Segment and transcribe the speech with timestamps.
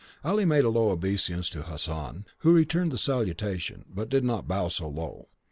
[0.25, 4.67] Ali made a low obeisance to Hassan, who returned the salutation, but did not bow
[4.67, 5.27] so low.